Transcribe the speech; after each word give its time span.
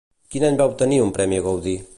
Quin 0.35 0.45
any 0.47 0.57
va 0.61 0.67
obtenir 0.71 0.99
un 1.05 1.15
premi 1.19 1.43
Gaudí? 1.49 1.77